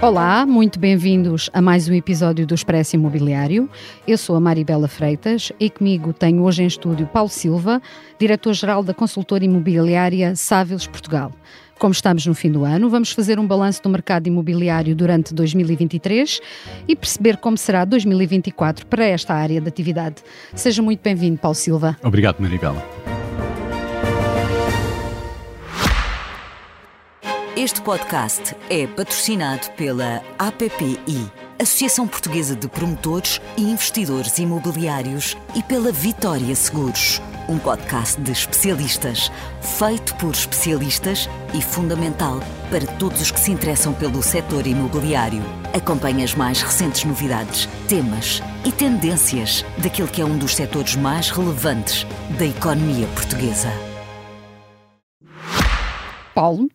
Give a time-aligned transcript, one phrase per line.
[0.00, 3.68] Olá, muito bem-vindos a mais um episódio do Expresso Imobiliário.
[4.06, 7.82] Eu sou a Maribela Freitas e comigo tenho hoje em estúdio Paulo Silva,
[8.16, 11.32] diretor-geral da consultora imobiliária Sáviles Portugal.
[11.78, 16.40] Como estamos no fim do ano, vamos fazer um balanço do mercado imobiliário durante 2023
[16.88, 20.16] e perceber como será 2024 para esta área de atividade.
[20.56, 21.96] Seja muito bem-vindo, Paulo Silva.
[22.02, 22.84] Obrigado, Maribela.
[27.56, 35.92] Este podcast é patrocinado pela APPI, Associação Portuguesa de Promotores e Investidores Imobiliários, e pela
[35.92, 39.32] Vitória Seguros, um podcast de especialistas,
[39.78, 42.40] feito por especialistas e fundamental
[42.70, 45.42] para todos os que se interessam pelo setor imobiliário.
[45.74, 51.30] Acompanhe as mais recentes novidades, temas e tendências daquele que é um dos setores mais
[51.30, 52.06] relevantes
[52.38, 53.72] da economia portuguesa.
[56.34, 56.68] Paulo,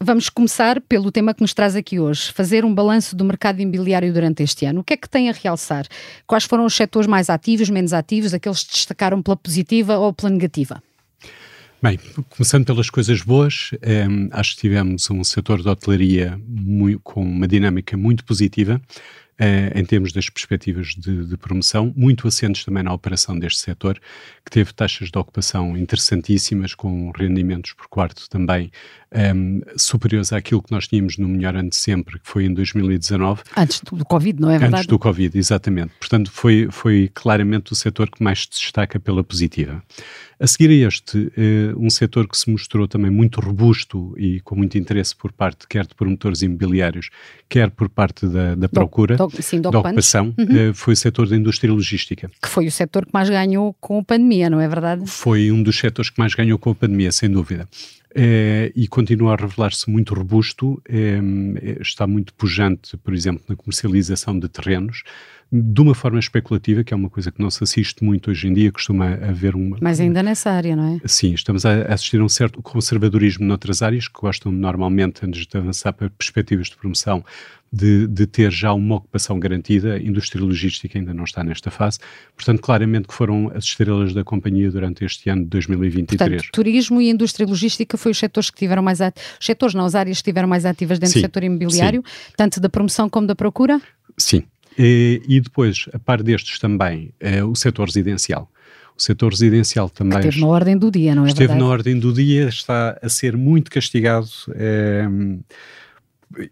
[0.00, 4.12] Vamos começar pelo tema que nos traz aqui hoje, fazer um balanço do mercado imobiliário
[4.12, 4.80] durante este ano.
[4.80, 5.86] O que é que tem a realçar?
[6.24, 10.30] Quais foram os setores mais ativos, menos ativos, aqueles que destacaram pela positiva ou pela
[10.30, 10.80] negativa?
[11.82, 11.98] Bem,
[12.30, 17.48] começando pelas coisas boas, eh, acho que tivemos um setor de hotelaria muito, com uma
[17.48, 18.80] dinâmica muito positiva
[19.74, 24.00] em termos das perspectivas de, de, promoção, muito assentes também na operação deste setor,
[24.44, 28.72] que teve taxas de ocupação interessantíssimas, com rendimentos por quarto também
[29.12, 32.52] um, ehm, superiores àquilo que nós tínhamos no melhor ano de sempre, que foi em
[32.52, 33.42] 2019.
[33.56, 34.80] Antes do Covid, não é verdade?
[34.80, 35.92] Antes do Covid, exatamente.
[36.00, 39.82] Portanto, foi, foi claramente o setor que mais se destaca pela positiva.
[40.40, 41.30] A seguir a este, uh,
[41.76, 45.84] um setor que se mostrou também muito robusto e com muito interesse por parte quer
[45.84, 47.10] de promotores imobiliários,
[47.48, 50.70] quer por parte da, da procura, do, do, sim, da ocupação, uhum.
[50.70, 52.30] uh, foi o setor da indústria logística.
[52.40, 55.06] Que foi o setor que mais ganhou com a pandemia, não é verdade?
[55.06, 57.68] Foi um dos setores que mais ganhou com a pandemia, sem dúvida.
[58.14, 61.20] É, e continua a revelar-se muito robusto, é,
[61.80, 65.02] está muito pujante, por exemplo, na comercialização de terrenos,
[65.50, 68.52] de uma forma especulativa, que é uma coisa que não se assiste muito hoje em
[68.52, 69.78] dia, costuma haver uma...
[69.80, 71.08] Mas ainda nessa área, não é?
[71.08, 75.56] Sim, estamos a assistir a um certo conservadorismo noutras áreas, que gostam normalmente, antes de
[75.56, 77.24] avançar para perspectivas de promoção,
[77.72, 79.94] de, de, ter já uma ocupação garantida.
[79.94, 81.98] A indústria logística ainda não está nesta fase.
[82.34, 86.18] Portanto, claramente que foram as estrelas da companhia durante este ano de 2023.
[86.18, 89.94] Portanto, turismo e indústria logística foi os setores que tiveram mais os setores, não, as
[89.94, 92.32] áreas que estiveram mais ativas dentro sim, do setor imobiliário, sim.
[92.36, 93.80] tanto da promoção como da procura?
[94.16, 94.44] Sim.
[94.78, 98.50] E, e depois, a par destes também, é o setor residencial.
[98.96, 100.18] O setor residencial também.
[100.18, 101.60] esteve na ordem do dia, não é Esteve verdade?
[101.60, 104.28] na ordem do dia, está a ser muito castigado.
[104.54, 105.04] É,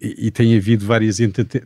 [0.00, 1.18] e, tem havido várias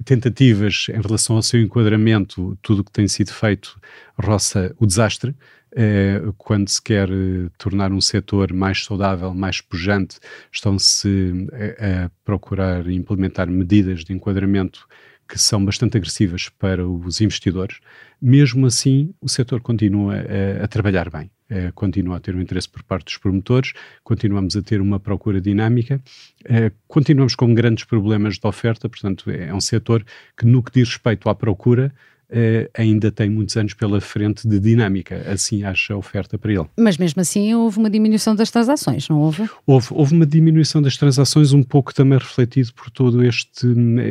[0.04, 3.78] tentativas em relação ao seu enquadramento, tudo o que tem sido feito
[4.18, 5.34] roça o desastre.
[5.76, 10.18] Eh, quando se quer eh, tornar um setor mais saudável, mais pujante,
[10.50, 11.46] estão-se
[11.78, 14.88] a, a procurar implementar medidas de enquadramento
[15.30, 17.78] que são bastante agressivas para os investidores.
[18.20, 21.30] Mesmo assim, o setor continua a, a trabalhar bem.
[21.48, 23.72] Eh, continua a ter um interesse por parte dos promotores,
[24.04, 26.00] continuamos a ter uma procura dinâmica,
[26.44, 30.04] eh, continuamos com grandes problemas de oferta, portanto, é um setor
[30.36, 31.92] que, no que diz respeito à procura,
[32.30, 36.66] Uh, ainda tem muitos anos pela frente de dinâmica, assim acha a oferta para ele.
[36.78, 39.50] Mas mesmo assim houve uma diminuição das transações, não houve?
[39.66, 43.66] Houve, houve uma diminuição das transações, um pouco também refletido por todo este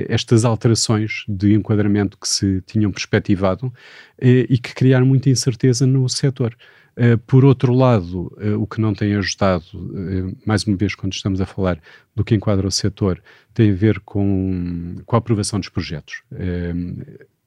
[0.09, 3.73] estas alterações de enquadramento que se tinham perspectivado uh,
[4.21, 6.57] e que criaram muita incerteza no setor.
[6.97, 11.13] Uh, por outro lado, uh, o que não tem ajudado, uh, mais uma vez, quando
[11.13, 11.79] estamos a falar
[12.13, 16.21] do que enquadra o setor, tem a ver com, com a aprovação dos projetos.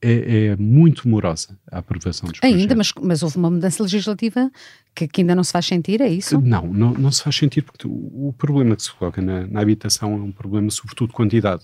[0.04, 2.40] É, é, muito morosa a aprovação dos.
[2.42, 4.50] Ainda, mas, mas houve uma mudança legislativa
[4.92, 6.40] que, que, ainda não se faz sentir, é isso?
[6.40, 9.60] Não, não, não se faz sentir, porque o, o problema que se coloca na, na
[9.60, 11.62] habitação é um problema, sobretudo, de quantidade.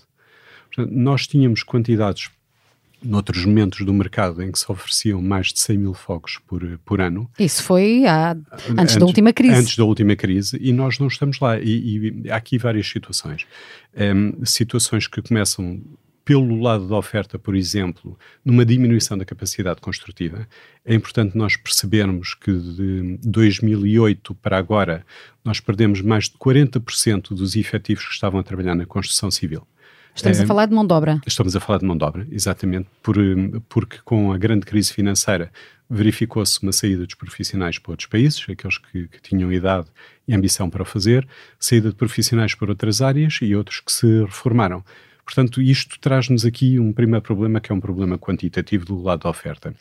[0.73, 2.29] Portanto, nós tínhamos quantidades
[3.03, 7.01] noutros momentos do mercado em que se ofereciam mais de 100 mil fogos por, por
[7.01, 7.29] ano.
[7.39, 9.55] Isso foi há, antes, antes, da última crise.
[9.55, 11.59] Antes da última crise, e nós não estamos lá.
[11.59, 13.45] E, e há aqui várias situações.
[13.95, 15.81] Um, situações que começam
[16.29, 18.15] pelo lado da oferta, por exemplo,
[18.45, 20.47] numa diminuição da capacidade construtiva.
[20.85, 25.03] É importante nós percebermos que de 2008 para agora
[25.43, 29.67] nós perdemos mais de 40% dos efetivos que estavam a trabalhar na construção civil.
[30.13, 31.19] Estamos é, a falar de mão de obra.
[31.25, 33.15] Estamos a falar de mão de obra, exatamente, por,
[33.67, 35.51] porque com a grande crise financeira
[35.89, 39.87] verificou-se uma saída dos profissionais para outros países, aqueles que, que, tinham idade
[40.27, 41.27] e ambição para o fazer,
[41.59, 44.83] saída de profissionais para outras áreas e outros que se reformaram.
[45.29, 49.29] Portanto, isto traz-nos aqui um primeiro problema, que é um problema quantitativo do lado da
[49.29, 49.75] oferta.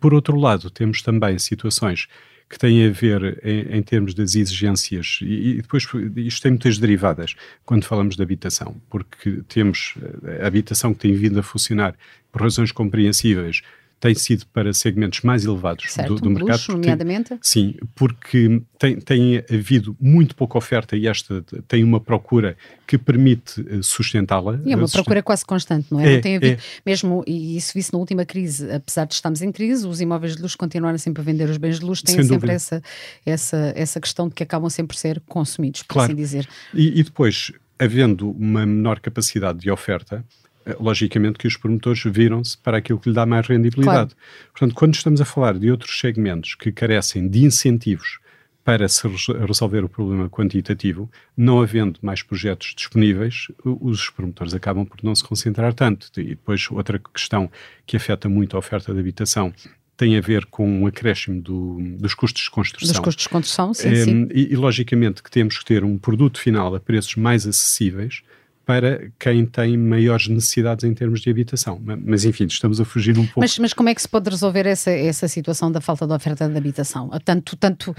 [0.00, 2.08] Por outro lado, temos também situações
[2.50, 5.86] que têm a ver em, em termos das exigências, e, e, depois
[6.16, 9.94] isto tem muitas derivadas quando falamos de habitação, porque temos
[10.42, 11.94] a habitação que tem vindo a funcionar
[12.32, 13.62] por razões compreensíveis
[14.02, 16.50] tem sido para segmentos mais elevados certo, do, do mercado.
[16.50, 17.38] Luxo, nomeadamente?
[17.40, 23.64] Sim, porque tem, tem havido muito pouca oferta e esta tem uma procura que permite
[23.64, 24.58] eh, sustentá-la.
[24.64, 26.04] E é uma procura quase constante, não é?
[26.10, 26.64] é não tem havido, é.
[26.84, 30.42] mesmo, e isso visto na última crise, apesar de estarmos em crise, os imóveis de
[30.42, 32.54] luxo continuaram sempre a vender os bens de luxo, têm Sem sempre dúvida.
[32.54, 32.82] essa,
[33.24, 36.10] essa, essa questão de que acabam sempre por ser consumidos, por Claro.
[36.10, 36.48] assim dizer.
[36.74, 40.41] E, e depois, havendo uma menor capacidade de oferta, eh,
[40.80, 44.14] logicamente que os promotores viram-se para aquilo que lhe dá mais rendibilidade.
[44.52, 48.18] Portanto, quando estamos a falar de outros segmentos que carecem de incentivos
[48.64, 54.84] para se res- resolver o problema quantitativo, não havendo mais projetos disponíveis, os promotores acabam
[54.86, 56.08] por não se concentrar tanto.
[56.16, 57.50] E depois, outra questão
[57.84, 59.52] que afeta muito a oferta de habitação
[59.96, 62.88] tem a ver com o acréscimo do- dos custos de construção.
[62.92, 64.10] Dos custos de construção, sim, sim.
[64.10, 68.22] Em, E, e, logicamente que temos que ter um produto final a preços mais acessíveis
[68.64, 71.80] para quem tem maiores necessidades em termos de habitação.
[71.84, 73.40] Ma- Mas enfim, estamos a fugir um pouco.
[73.40, 76.48] Mas, mas como é que se pode resolver essa, essa situação da falta de oferta
[76.48, 77.10] de habitação?
[77.24, 77.94] Tanto, tanto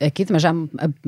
[0.00, 0.52] aqui, mas já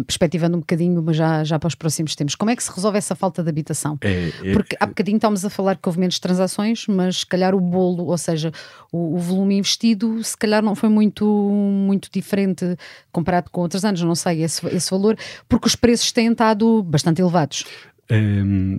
[0.06, 2.98] perspectivando um bocadinho, mas já, já para os próximos tempos, como é que se resolve
[2.98, 3.98] essa falta de habitação?
[4.02, 7.54] É- é- Porque há bocadinho estamos a falar que houve menos transações, mas se calhar
[7.54, 8.52] o bolo, ou seja,
[8.92, 12.76] o, o volume investido, se calhar não foi muito, muito diferente
[13.10, 15.16] comparado com outros anos, não sei esse, esse valor,
[15.48, 17.64] porque os preços têm estado bastante elevados.
[18.10, 18.78] Hum,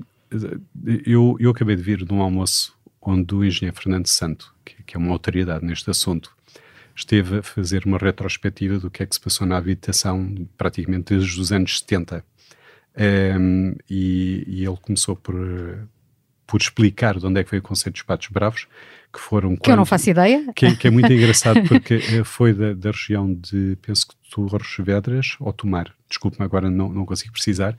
[1.06, 4.96] eu, eu acabei de vir de um almoço onde o engenheiro Fernando Santo, que, que
[4.98, 6.32] é uma autoridade neste assunto,
[6.96, 11.40] esteve a fazer uma retrospectiva do que é que se passou na habitação praticamente desde
[11.40, 12.24] os anos 70.
[12.98, 15.36] Hum, e, e ele começou por,
[16.48, 18.68] por explicar de onde é que veio o conceito dos patos bravos,
[19.14, 20.52] que foram Que eu não quando- faço ideia.
[20.56, 24.16] que, é- que é muito engraçado porque eh, foi da, da região de, penso que
[24.32, 27.78] Torres Vedras ou Tomar, desculpe-me agora não, não consigo precisar,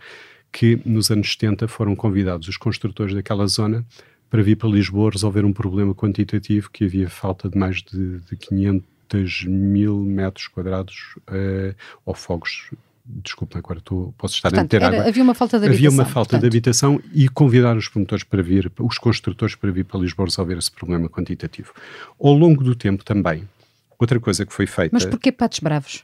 [0.53, 3.85] que nos anos 70 foram convidados os construtores daquela zona
[4.31, 8.37] para vir para Lisboa resolver um problema quantitativo que havia falta de mais de, de
[8.37, 12.71] 500 mil metros quadrados eh, ou fogos.
[13.09, 15.09] Desculpe-me agora, estou- posso estar a Portanto, meter era- água.
[15.09, 15.95] havia uma falta de Havia habitação.
[15.99, 16.53] uma falta de portanto.
[16.53, 20.73] habitação e convidar os promotores para vir, os construtores para vir para Lisboa resolver esse
[20.73, 21.73] problema quantitativo.
[22.19, 23.49] Ao longo do tempo também,
[23.97, 26.03] outra coisa que foi feita, Mas porquê patos bravos?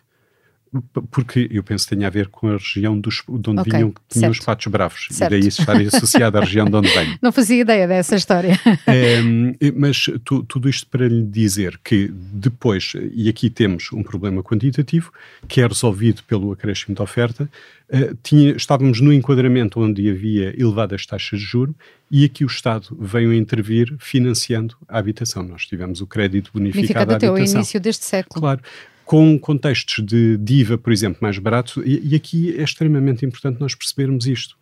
[1.11, 3.93] Porque eu penso que tem a ver com a região dos, de onde Ok, vinham,
[4.09, 5.35] tinham os patos bravos, Certo.
[5.35, 7.19] e daí estar associado à região de onde vem.
[7.21, 8.59] Não fazia ideia dessa história.
[8.87, 14.43] Ehm, mas tu- tudo isto para lhe dizer que depois, e aqui temos um problema
[14.43, 15.13] quantitativo,
[15.47, 17.49] que é resolvido pelo acréscimo de oferta,
[17.91, 21.75] eh, tinha- estávamos no enquadramento onde havia elevadas taxas de juro
[22.11, 25.43] e aqui o Estado veio a intervir financiando a habitação.
[25.43, 27.61] Nós tivemos o crédito bonificado Significado à até o habitação.
[27.61, 28.41] início deste século.
[28.41, 28.61] Claro.
[29.05, 33.75] Com contextos de diva, por exemplo, mais barato, e, e aqui é extremamente importante nós
[33.75, 34.57] percebermos isto.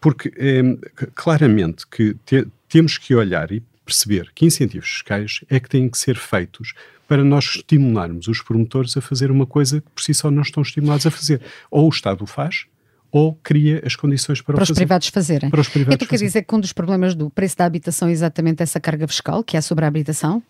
[0.00, 5.68] Porque c- claramente que te- temos que olhar e perceber que incentivos fiscais é que
[5.68, 6.72] têm que ser feitos
[7.06, 10.62] para nós estimularmos os promotores a fazer uma coisa que por si só não estão
[10.62, 11.40] estimulados a fazer.
[11.70, 12.64] Ou o Estado o faz,
[13.12, 14.80] ou cria as condições para, Para os fazer.
[14.80, 15.50] privados fazerem.
[15.50, 16.28] Para os privados então quer fazerem.
[16.28, 19.56] dizer que um dos problemas do preço da habitação é exatamente essa carga fiscal, que
[19.56, 20.42] é sobre a habitação?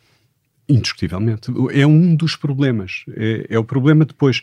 [0.69, 1.53] Indiscutivelmente.
[1.73, 3.05] É um dos problemas.
[3.17, 4.41] É, é o problema depois.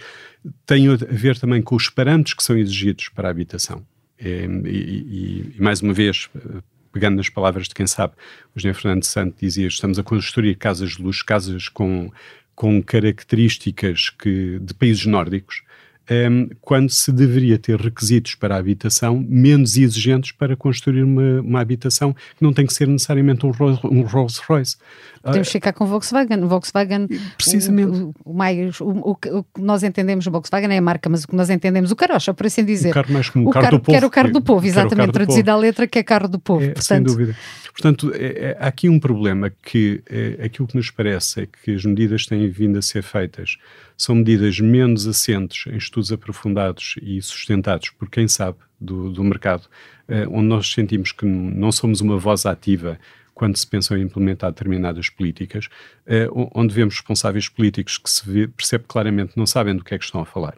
[0.66, 3.86] Tem a ver também com os parâmetros que são exigidos para a habitação.
[4.20, 8.14] É, e, e- e, mais uma vez, eh, pegando nas palavras de quem sabe,
[8.56, 12.12] o engenheiro Fernando Santo dizia: estamos a construir casas de luz, casas com,
[12.54, 15.64] com características que, de países nórdicos.
[16.10, 21.62] Em, quando se deveria ter requisitos para a habitação menos exigentes para construir uma, uma
[21.62, 24.76] habitação que não tem que ser necessariamente um Rolls, um Rolls Royce.
[25.24, 26.44] Podemos ficar com o Volkswagen.
[26.44, 27.92] O Volkswagen, Precisamente.
[27.92, 31.24] O, o- o mais, o, o que- nós entendemos, o Volkswagen é a marca, mas
[31.24, 32.90] o que nós entendemos, o carocha, por assim dizer.
[32.90, 34.06] O carro mais comum, o carro carro, do povo.
[34.06, 35.58] O carro do povo, exatamente, do traduzido povo.
[35.58, 36.64] à letra, que é carro do povo.
[36.64, 37.36] É, Portanto, sem dúvida.
[37.72, 41.74] Portanto, é, é, há aqui um problema que é, aquilo que nos parece é que
[41.74, 43.58] as medidas que têm vindo a ser feitas
[43.96, 49.68] são medidas menos assentes em estudos aprofundados e sustentados por quem sabe do, do mercado,
[50.08, 52.98] eh, onde nós sentimos que não somos uma voz ativa
[53.34, 55.68] quando se pensam em implementar determinadas políticas,
[56.08, 59.98] eh, onde vemos responsáveis políticos que se vê- percebe claramente não sabem do que é
[59.98, 60.56] que estão a falar.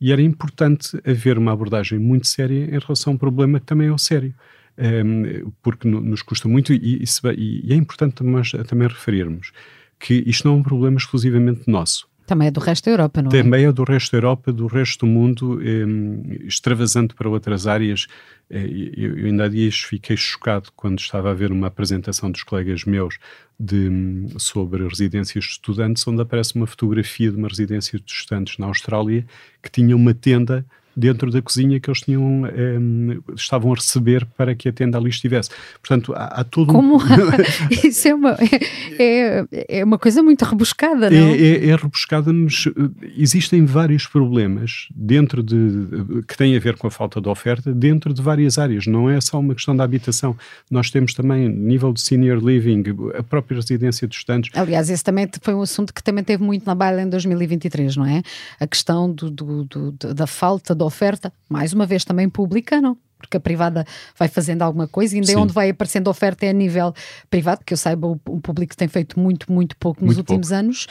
[0.00, 3.88] E era importante haver uma abordagem muito séria em relação a um problema que também
[3.88, 4.34] é o sério.
[4.78, 9.52] Um, porque no- nos custa muito, e, e- e é importante também, também referirmos
[9.98, 12.08] que isto não é um problema exclusivamente nosso.
[12.30, 13.42] Também é do resto da Europa, não é?
[13.42, 18.06] Também é do resto da Europa, do resto do mundo, eh, extravasando para outras áreas.
[18.48, 22.44] Eh, eu, eu ainda há dias fiquei chocado quando estava a ver uma apresentação dos
[22.44, 23.18] colegas meus
[23.58, 28.66] de, sobre residências de estudantes, onde aparece uma fotografia de uma residência de estudantes na
[28.66, 29.26] Austrália
[29.60, 30.64] que tinha uma tenda
[30.96, 34.98] dentro da cozinha que eles tinham um, ehm, estavam a receber para que a tenda
[34.98, 35.50] ali estivesse.
[35.80, 36.96] Portanto, há, há todo Como?
[36.96, 37.00] Um...
[37.84, 38.36] Isso é uma,
[38.98, 41.16] é, é uma coisa muito rebuscada, não?
[41.16, 46.76] É, é, é rebuscada, mas eh, existem vários problemas dentro de que têm a ver
[46.76, 48.86] com a falta de oferta dentro de várias áreas.
[48.86, 50.36] Não é só uma questão da habitação.
[50.70, 52.84] Nós temos também nível de senior living,
[53.16, 54.50] a própria residência de estudantes.
[54.54, 58.06] Aliás, esse também foi um assunto que também teve muito na baila em 2023, não
[58.06, 58.22] é?
[58.58, 62.96] A questão do, do, do da falta de oferta, mais uma vez também pública, não?
[63.18, 63.86] Porque a privada
[64.18, 66.94] vai fazendo alguma coisa, e ainda é onde vai aparecendo oferta é a nível
[67.28, 70.48] privado, que eu saiba, o, o público tem feito muito, muito pouco nos muito últimos
[70.48, 70.58] pouco.
[70.58, 70.86] anos,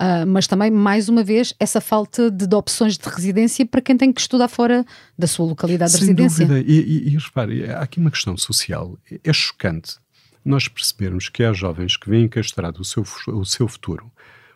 [0.00, 3.96] uh, mas também, mais uma vez, essa falta de, de, opções de residência para quem
[3.96, 4.84] tem que estudar fora
[5.18, 6.46] da sua localidade Sem de residência.
[6.46, 6.70] Dúvida.
[6.70, 8.96] E, e, e repare, há aqui uma questão social.
[9.24, 9.96] É chocante
[10.44, 14.10] nós percebermos que há jovens que vêm encastrar o seu, o seu futuro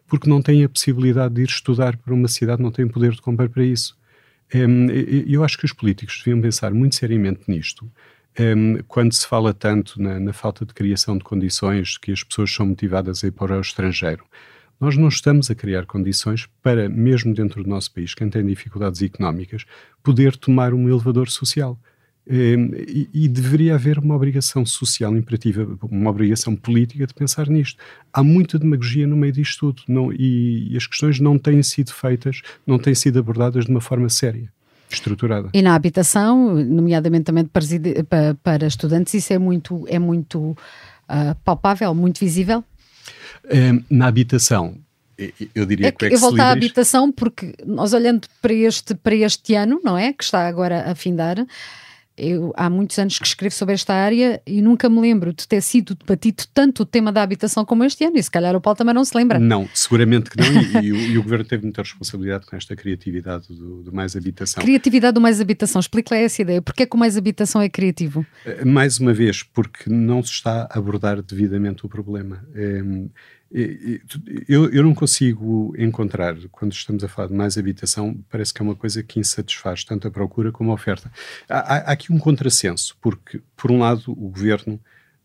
[0.07, 3.21] porque não têm a possibilidade de ir estudar para uma cidade, não têm poder de
[3.21, 3.96] comprar para isso.
[4.55, 7.91] Um, eu acho que os políticos deviam pensar muito seriamente nisto.
[8.39, 12.53] Um, quando se fala tanto na, na, falta de criação de condições, que as pessoas
[12.53, 14.25] são motivadas a ir para o estrangeiro,
[14.79, 19.01] nós não estamos a criar condições para, mesmo dentro do nosso país, quem tem dificuldades
[19.03, 19.65] económicas,
[20.03, 21.81] poder tomar um elevador social.
[22.29, 27.81] Ehm, e, e, deveria haver uma obrigação social imperativa, uma obrigação política de pensar nisto.
[28.13, 31.93] Há muita demagogia no meio disto tudo não, e, e, as questões não têm sido
[31.93, 34.53] feitas, não têm sido abordadas de uma forma séria.
[34.91, 35.51] Estruturada.
[35.53, 37.49] E na habitação, nomeadamente também
[38.09, 42.65] para, para estudantes, isso é muito, é muito uh, palpável, muito visível?
[43.49, 44.77] Ehm, na habitação,
[45.55, 49.15] eu diria é que, que eu volto à habitação porque nós olhando para este, para
[49.15, 50.13] este ano, não é?
[50.13, 51.37] Que está agora a findar,
[52.17, 55.61] eu há muitos anos que escrevo sobre esta área e nunca me lembro de ter
[55.61, 58.77] sido debatido tanto o tema da habitação como este ano, e se calhar o Paulo
[58.77, 59.39] também não se lembra.
[59.39, 62.75] Não, seguramente que não, e, e, o, e o, Governo teve muita responsabilidade com esta
[62.75, 64.63] criatividade do, do Mais Habitação.
[64.63, 67.69] Criatividade do Mais Habitação, explica lá essa ideia, porque é que o Mais Habitação é
[67.69, 68.25] criativo?
[68.45, 72.45] Eh, mais uma vez, porque não se está a abordar devidamente o problema.
[72.55, 72.83] É,
[73.51, 78.65] eu, eu não consigo encontrar, quando estamos a falar de mais habitação, parece que é
[78.65, 81.11] uma coisa que insatisfaz tanto a procura como a oferta.
[81.49, 84.81] Há, há, aqui um contrassenso, porque, por um lado, o governo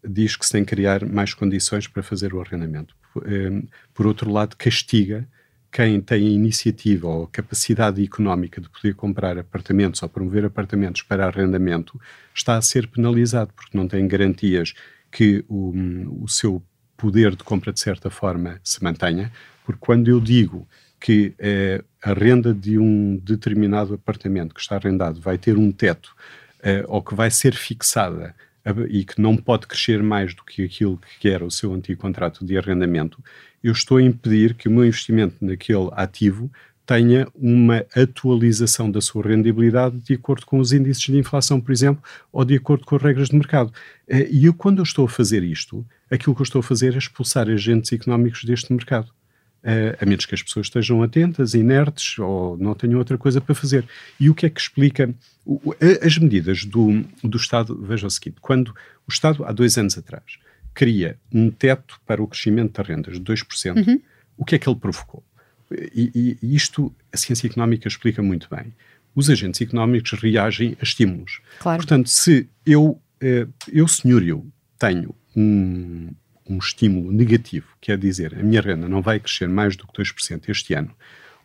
[0.08, 2.96] diz que se tem que criar mais condições para fazer o arrendamento.
[3.26, 3.64] Ehm,
[3.94, 5.28] por outro lado, castiga
[5.72, 11.02] quem tem a iniciativa ou a capacidade económica de poder comprar apartamentos ou promover apartamentos
[11.02, 12.00] para arrendamento,
[12.36, 14.74] está a ser penalizado, porque não tem garantias
[15.10, 15.74] que o,
[16.24, 16.62] o seu
[17.02, 19.32] poder de compra, de certa forma, se mantenha,
[19.66, 20.68] porque quando eu digo
[21.00, 26.16] que eh, a renda de um determinado apartamento que está arrendado vai ter um teto
[26.62, 28.36] eh, ou que vai ser fixada
[28.90, 32.46] e que não pode crescer mais do que aquilo que era o seu antigo contrato
[32.46, 33.18] de arrendamento,
[33.64, 36.52] eu estou a impedir que o meu investimento naquele ativo
[36.86, 42.04] tenha uma atualização da sua rendibilidade de acordo com os índices de inflação, por exemplo,
[42.32, 43.74] ou de acordo com as regras de mercado.
[44.08, 46.94] Eh, e eu, quando eu estou a fazer isto, aquilo que eu estou a fazer
[46.94, 49.12] é expulsar agentes económicos deste mercado.
[49.64, 53.54] Eh, a menos que as pessoas estejam atentas, inertes ou não tenham outra coisa para
[53.54, 53.88] fazer.
[54.20, 55.14] E o que é que explica
[56.04, 57.80] as medidas do, do Estado?
[57.84, 60.40] Veja o seguinte: quando o Estado, há dois anos atrás,
[60.74, 64.02] cria um teto para o crescimento das rendas de 2%, uhum.
[64.36, 65.24] o que é que ele provocou?
[65.94, 68.74] e, e isto a ciência económica explica muito bem.
[69.16, 71.42] Os agentes económicos reagem a estímulos.
[71.60, 71.78] Claro.
[71.78, 74.46] Portanto, se eu, eh, eu senhorio,
[74.80, 76.10] tenho um,
[76.50, 80.50] um estímulo negativo, quer dizer, a minha renda não vai crescer mais do que 2%
[80.50, 80.92] este ano,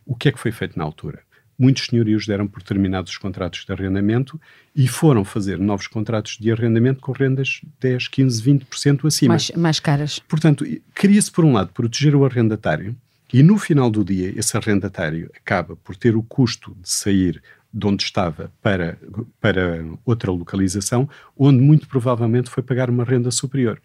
[0.05, 1.21] o que é que foi feito na altura?
[1.59, 4.39] Muitos senhorios deram por terminados os contratos de arrendamento
[4.75, 9.33] e foram fazer novos contratos de arrendamento com rendas 10, 15, 20% acima.
[9.33, 10.19] Mais, mais caras.
[10.19, 10.63] Portanto,
[10.93, 12.95] queria-se, por um lado, proteger o arrendatário,
[13.33, 17.41] e no final do dia, esse arrendatário acaba por ter o custo de sair
[17.73, 18.97] de onde estava para,
[19.39, 23.81] para outra localização, onde muito provavelmente foi pagar uma renda superior.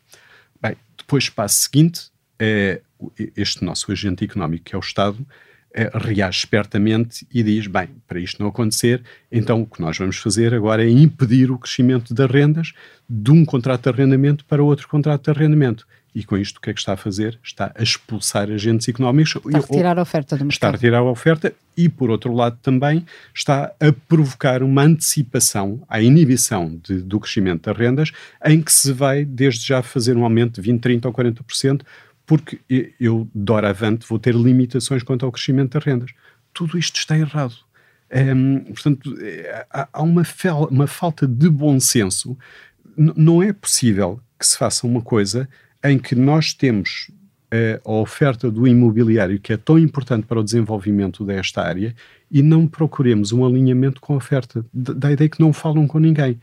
[0.60, 2.80] Bem, depois, passo seguinte, é,
[3.36, 5.26] este nosso agente económico, que é o Estado,
[5.74, 10.16] é, reage espertamente e diz: bem, para isto não acontecer, então o que nós vamos
[10.18, 12.72] fazer agora é impedir o crescimento das rendas
[13.08, 15.86] de um contrato de arrendamento para outro contrato de arrendamento.
[16.14, 17.38] E com isto o que é que está a fazer?
[17.42, 19.36] Está a expulsar agentes económicos.
[19.36, 20.52] Está a retirar a oferta do mercado.
[20.52, 25.82] Está a retirar a oferta e, por outro lado, também está a provocar uma antecipação
[25.88, 28.12] à inibição de, do crescimento das rendas,
[28.44, 31.82] em que se vai, desde já, fazer um aumento de 20, 30 ou 40%,
[32.26, 32.60] porque
[33.00, 36.10] eu, doravante, vou ter limitações quanto ao crescimento das rendas.
[36.52, 37.54] Tudo isto está errado.
[38.14, 40.22] Um, portanto, é, há, uma,
[40.70, 42.36] uma, falta de bom senso.
[42.96, 45.48] N não é possível que se faça uma coisa
[45.84, 47.10] em que nós temos
[47.52, 51.94] uh, a oferta do imobiliário, que é tão importante para o desenvolvimento desta área,
[52.30, 56.38] e não procuremos um alinhamento com a oferta, da ideia que não falam com ninguém.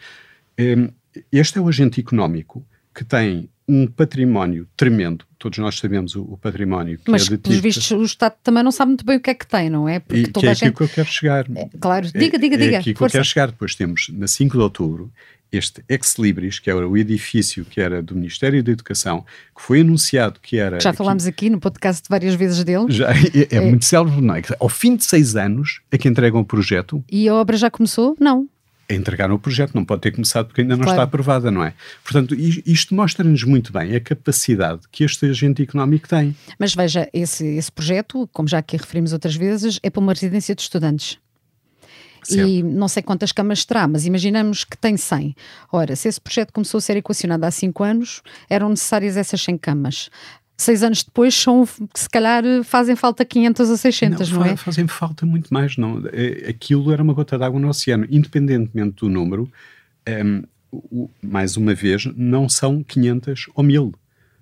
[0.60, 0.90] Um,
[1.32, 5.26] este é o agente económico que tem um património tremendo.
[5.38, 8.72] Todos nós sabemos o, o património que Mas, é pelos vistos, o Estado também não
[8.72, 10.00] sabe muito bem o que é que tem, não é?
[10.00, 10.68] Porque e, toda que é a gente...
[10.68, 11.46] aqui que eu quero chegar.
[11.56, 12.76] É, claro, diga, diga, é, diga.
[12.76, 13.48] É aqui que eu quero chegar.
[13.52, 15.12] Depois temos, na 5 de outubro,
[15.52, 19.26] este ex-libris, que era o edifício que era do Ministério da Educação,
[19.56, 20.80] que foi anunciado que era...
[20.80, 22.86] Já falámos aqui, aqui no podcast várias vezes dele.
[22.90, 24.42] Já, é, é, é muito célebre, não é?
[24.60, 27.04] Ao fim de seis anos é que entregam o projeto.
[27.12, 28.16] E a obra já começou?
[28.20, 28.48] Não
[28.90, 30.98] entregar o projeto, não pode ter começado porque ainda não claro.
[30.98, 31.74] está aprovada, não é?
[32.04, 36.36] Portanto, isto mostra-nos muito bem a capacidade que este agente económico tem.
[36.58, 40.56] Mas veja, esse, esse projeto, como já aqui referimos outras vezes, é para uma residência
[40.56, 41.20] de estudantes.
[42.24, 42.48] Certo.
[42.48, 45.36] E não sei quantas camas terá, mas imaginamos que tem 100.
[45.72, 49.58] Ora, se esse projeto começou a ser equacionado há 5 anos, eram necessárias essas 100
[49.58, 50.10] camas
[50.60, 54.56] seis anos depois são, se calhar fazem falta 500 a 600, não, não é?
[54.58, 56.04] Fazem falta muito mais, não.
[56.12, 59.44] É, aquilo era uma gota d'água no oceano, independentemente do número,
[60.06, 63.94] um, ehm, o, mais uma vez, não são 500 ou 1000.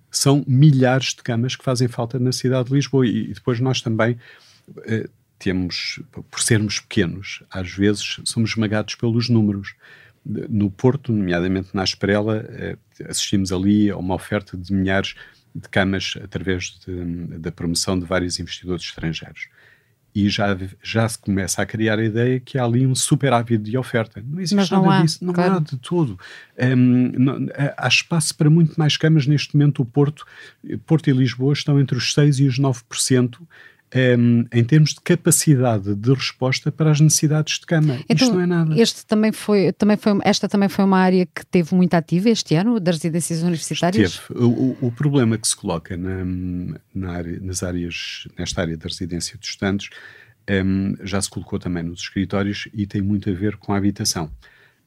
[0.09, 3.81] São milhares de camas que fazem falta na cidade de Lisboa e, e depois nós
[3.81, 4.17] também
[4.69, 9.75] uh, temos, por sermos pequenos, às vezes somos esmagados pelos números.
[10.25, 15.15] No Porto, nomeadamente na Asperela, uh, assistimos ali a uma oferta de milhares
[15.55, 19.47] de camas através de, da promoção de vários investidores estrangeiros.
[20.13, 23.77] E já, já se começa a criar a ideia que há ali um superávit de
[23.77, 24.23] oferta.
[24.25, 25.55] Não existe não nada há, disso, não claro.
[25.55, 26.19] há de todo.
[26.57, 29.27] Um, não, há espaço para muito mais camas.
[29.27, 30.25] Neste momento, o Porto,
[30.87, 33.37] Porto e Lisboa estão entre os 6% e os 9%
[33.95, 37.99] um, ehm, em termos de capacidade de resposta para as necessidades de cama.
[38.09, 38.81] Então, Isto não é nada.
[38.81, 42.55] Este também foi, também foi, esta também foi uma área que teve muito ativa este
[42.55, 44.19] ano, das residências universitárias?
[44.19, 44.43] Teve.
[44.43, 46.23] O, o, problema que se coloca na,
[46.93, 49.89] na área, nas áreas, nesta área da residência de estudantes
[50.49, 53.77] um, ehm, já se colocou também nos escritórios e tem muito a ver com a
[53.77, 54.31] habitação.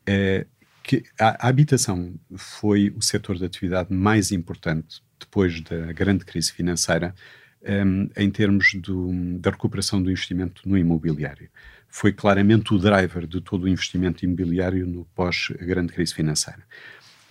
[0.09, 0.47] Uh,
[0.83, 6.51] que a, a habitação foi o setor de atividade mais importante depois da grande crise
[6.51, 7.15] financeira,
[7.67, 11.49] um, em termos do, da recuperação do investimento no imobiliário.
[11.89, 16.63] Foi claramente o driver de todo o investimento imobiliário no pós-grande crise financeira.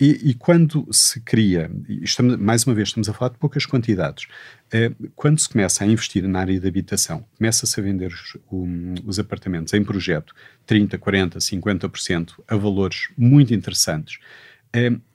[0.00, 4.26] E, e, quando se cria, estamos, mais uma vez estamos a falar de poucas quantidades,
[4.72, 8.94] eh, quando se começa a investir na área de habitação, começa-se a vender os, um,
[9.04, 14.18] os apartamentos em projeto 30, 40, 50% a valores muito interessantes,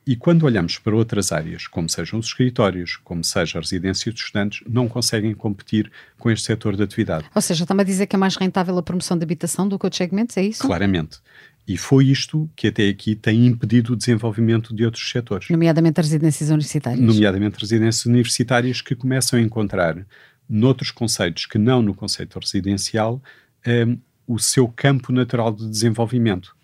[0.08, 4.20] e quando olhamos para outras áreas, como sejam os escritórios, como seja a residência de
[4.20, 7.26] estudantes, não conseguem competir com este setor de atividade.
[7.34, 9.86] Ou seja, está-me a dizer que é mais rentável a promoção de habitação do que
[9.86, 10.62] outros segmentos, é isso?
[10.62, 11.20] Claramente.
[11.68, 15.50] E foi isto que até aqui tem impedido o desenvolvimento de outros setores.
[15.50, 17.02] Nomeadamente as residências universitárias.
[17.02, 20.06] Nomeadamente residências universitárias que começam a encontrar,
[20.48, 23.20] noutros conceitos que não no conceito residencial,
[23.65, 26.55] um, o seu campo natural de desenvolvimento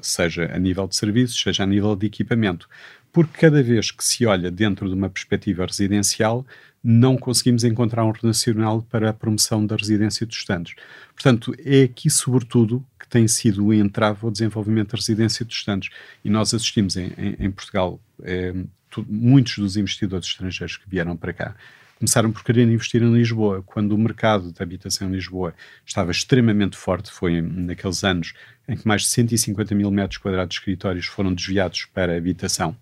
[0.00, 2.68] seja a nível de serviços, seja a nível de equipamento.
[3.12, 6.44] Porque cada vez que se olha dentro de uma perspectiva residencial,
[6.82, 10.74] não conseguimos encontrar um racional para a promoção da residência dos estudantes.
[11.14, 15.90] Portanto, é aqui, sobretudo, que tem sido o entrave ao desenvolvimento da residência dos estudantes.
[16.24, 18.52] E nós assistimos em, em, em Portugal, é,
[18.90, 21.56] tu, muitos dos investidores estrangeiros que vieram para cá
[22.04, 23.62] começaram por querer investir em Lisboa.
[23.64, 25.54] Quando o mercado de habitação em Lisboa
[25.86, 28.34] estava extremamente forte, foi naqueles anos
[28.68, 32.76] em que mais de 150 mil metros quadrados de escritórios foram desviados para habitação.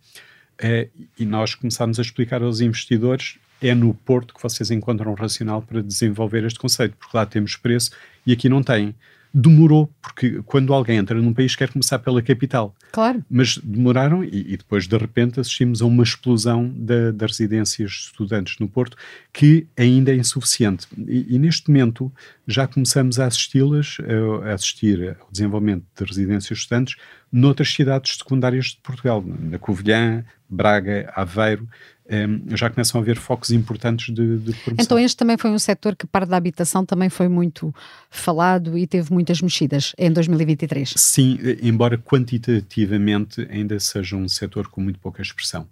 [0.58, 5.62] É, e nós começámos a explicar aos investidores é no Porto que vocês encontram racional
[5.62, 7.92] para desenvolver este conceito, porque lá temos preço
[8.26, 8.92] e aqui não tem
[9.34, 12.74] demorou, porque quando alguém entra num país quer começar pela capital.
[12.92, 13.24] Claro.
[13.30, 17.96] Mas demoraram e, e depois de repente assistimos a uma explosão das da residências de
[17.96, 18.96] estudantes no Porto
[19.32, 20.86] que ainda é insuficiente.
[21.06, 22.12] E, e neste momento
[22.46, 23.96] já começamos a assisti-las,
[24.44, 26.96] a assistir ao desenvolvimento de residências de estudantes
[27.32, 31.66] noutras cidades secundárias de Portugal, na Covilhã, Braga, Aveiro,
[32.10, 34.84] um, já começam a haver focos importantes de, de promoção.
[34.84, 37.74] Então este também foi um setor que, parte da habitação, também foi muito
[38.10, 40.94] falado e teve muitas mexidas em 2023.
[40.96, 45.66] Sim, embora quantitativamente ainda seja um setor com muito pouca expressão.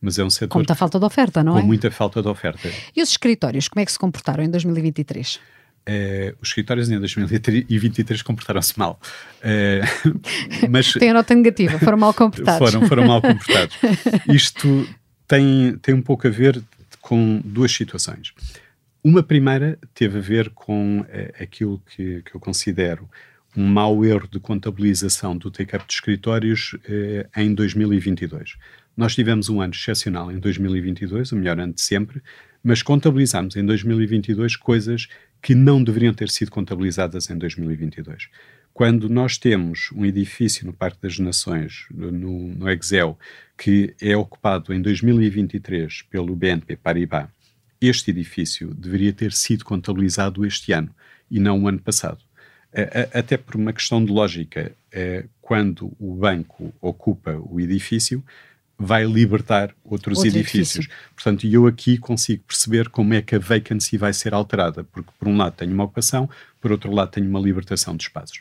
[0.00, 0.48] Mas é um setor...
[0.48, 1.62] Com muita falta de oferta, não com é?
[1.62, 2.68] Com muita falta de oferta.
[2.94, 5.38] E os escritórios, como é que se comportaram em 2023?
[5.86, 8.98] Uh, os escritórios em 2023 comportaram-se mal.
[9.40, 10.18] Uh,
[10.70, 12.70] mas Tem a nota negativa, foram mal comportados.
[12.70, 13.76] foram, foram mal comportados.
[14.26, 14.88] Isto
[15.28, 16.62] tem, tem um pouco a ver
[17.02, 18.32] com duas situações.
[19.02, 21.06] Uma primeira teve a ver com uh,
[21.38, 23.06] aquilo que, que, eu considero
[23.54, 26.74] um mau erro de contabilização do take-up de escritórios
[27.36, 28.56] em 2022.
[28.96, 32.20] Nós tivemos um ano excepcional em 2022, o melhor ano de sempre,
[32.64, 35.06] mas contabilizamos em 2022 coisas
[35.42, 38.30] que não deveriam ter sido contabilizadas em 2022.
[38.72, 42.10] Quando nós temos um edifício no Parque das Nações, no,
[42.48, 43.18] no Excel,
[43.56, 47.28] que é ocupado em 2023 pelo BNP Paribas,
[47.80, 50.90] este edifício deveria ter sido contabilizado este ano
[51.30, 52.18] e não o ano passado.
[53.12, 58.24] Até por uma questão de lógica, é, quando o banco ocupa o edifício,
[58.78, 60.86] vai libertar outros Outro edifícios.
[60.86, 61.12] Edifício.
[61.14, 65.28] Portanto, eu aqui consigo perceber como é que a vacancy vai ser alterada, porque por
[65.28, 66.28] um lado tenho uma ocupação,
[66.60, 68.40] por outro lado tenho uma libertação de espaços.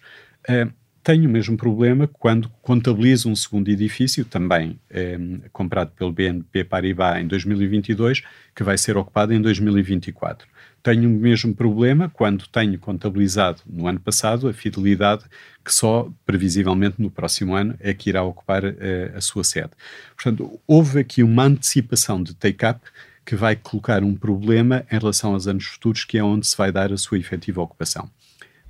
[0.49, 0.71] Uh,
[1.03, 5.19] tenho o mesmo problema quando contabilizo um segundo edifício, também eh,
[5.51, 8.23] comprado pelo BNP Paribas em 2022,
[8.55, 10.47] que vai ser ocupado em 2024.
[10.83, 15.23] Tenho o mesmo problema quando tenho contabilizado no ano passado a fidelidade
[15.63, 19.71] que só previsivelmente no próximo ano é que irá ocupar eh, a sua sede.
[20.13, 22.81] Portanto, houve aqui uma antecipação de take-up
[23.25, 26.71] que vai colocar um problema em relação aos anos futuros, que é onde se vai
[26.71, 28.09] dar a sua efetiva ocupação.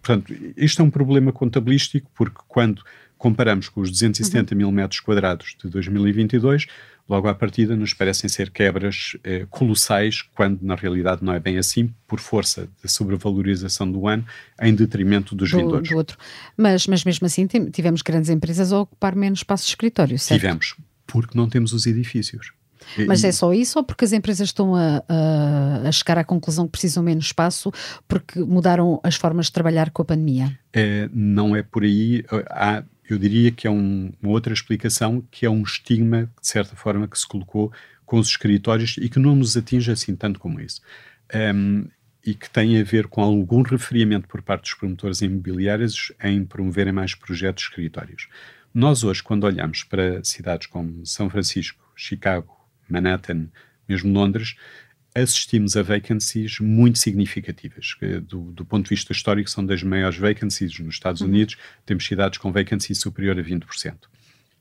[0.02, 2.84] Portanto, isto é um problema contabilístico, porque quando
[3.17, 4.58] comparamos com os 270 uhum.
[4.58, 6.67] mil metros quadrados de 2022,
[7.07, 11.57] logo à partida nos parecem ser quebras eh, colossais, quando na realidade não é bem
[11.57, 14.25] assim, por força da sobrevalorização do ano,
[14.61, 15.89] em detrimento dos do, vindores.
[15.89, 16.17] Do outro.
[16.57, 20.39] Mas, mas mesmo assim tivemos grandes empresas a ocupar menos espaço de escritório, certo?
[20.39, 22.51] Tivemos, porque não temos os edifícios.
[23.07, 26.65] Mas é só isso ou porque as empresas estão a, a, a, chegar à conclusão
[26.65, 27.71] que precisam menos espaço
[28.07, 30.57] porque mudaram as formas de trabalhar com a pandemia?
[30.73, 32.23] É, não é por aí.
[32.49, 36.75] Há, eu diria que é um, uma outra explicação que é um estigma, de certa
[36.75, 37.71] forma, que se colocou
[38.05, 40.81] com os escritórios e que não nos atinge assim tanto como isso.
[41.33, 41.87] Um,
[42.25, 46.93] e que tem a ver com algum referiamento por parte dos promotores imobiliários em promoverem
[46.93, 48.29] mais projetos escritórios.
[48.73, 52.55] Nós hoje, quando olhamos para cidades como São Francisco, Chicago,
[52.89, 53.47] Manhattan,
[53.87, 54.55] mesmo Londres,
[55.15, 57.95] assistimos a vacancies muito significativas.
[58.28, 61.28] Do, do, ponto de vista histórico, são das maiores vacancies nos Estados uhum.
[61.28, 61.58] Unidos.
[61.86, 63.95] Temos cidades com vacancy superior a 20%.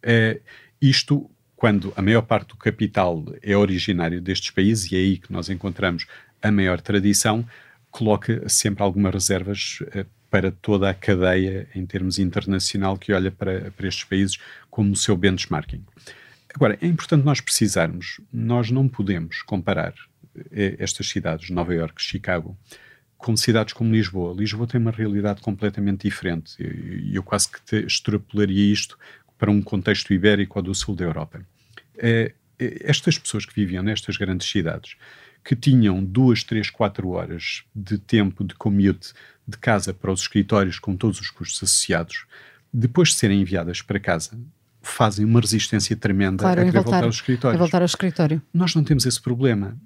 [0.03, 0.41] É,
[0.81, 5.33] isto, quando a maior parte do capital é originário destes países, e é aí que
[5.33, 6.07] nós encontramos
[6.43, 7.47] a maior tradição,
[7.91, 13.71] coloca sempre algumas reservas uh, para toda a cadeia em termos internacional que olha para,
[13.71, 14.39] para estes países
[14.71, 15.85] como o seu benchmarking.
[16.55, 20.12] Agora, é importante nós precisarmos, nós não podemos comparar eh,
[20.51, 22.57] estas cidades, Nova Iorque, Chicago,
[23.17, 24.35] com cidades como Lisboa.
[24.35, 28.99] Lisboa tem uma realidade completamente diferente e eu quase que extrapolaria isto
[29.39, 31.45] para um contexto ibérico ou do sul da Europa.
[31.97, 34.97] É, estas pessoas que viviam nestas grandes cidades,
[35.45, 39.13] que tinham duas, três, quatro horas de tempo de commute
[39.47, 42.27] de casa para os escritórios com todos os custos associados,
[42.73, 44.39] depois de serem enviadas para casa,
[44.83, 47.59] fazem uma resistência tremenda claro, a querer voltar, voltar, ao escritório.
[47.59, 48.43] voltar ao escritório.
[48.53, 49.77] Nós não temos esse problema.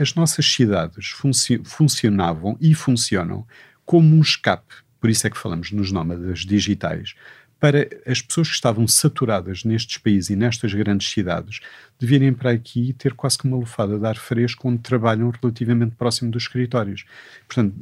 [0.00, 3.46] As nossas cidades funci funcionavam e funcionam
[3.84, 7.14] como um escape, por isso é que falamos nos nómadas digitais,
[7.60, 11.60] para as pessoas que estavam saturadas nestes países e nestas grandes cidades
[11.98, 15.30] de virem para aqui e ter quase que uma lufada de ar fresco onde trabalham
[15.30, 17.04] relativamente próximo dos escritórios.
[17.46, 17.74] Portanto,